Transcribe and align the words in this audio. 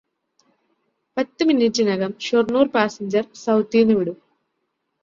പത്ത് 1.17 1.43
മിനിറ്റിനകം 1.43 2.11
ഷോര്ണൂര് 2.19 2.73
പാസഞ്ചര് 2.73 3.31
സൌത്തീന്നു 3.37 3.93
വിടും 3.93 4.19